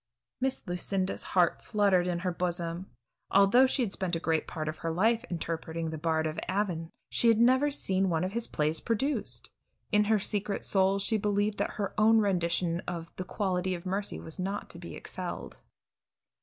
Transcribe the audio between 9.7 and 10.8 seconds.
In her secret